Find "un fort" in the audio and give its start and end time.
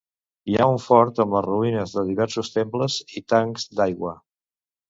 0.75-1.21